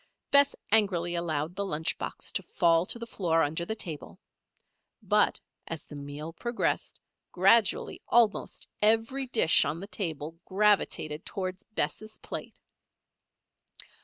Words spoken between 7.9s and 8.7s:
almost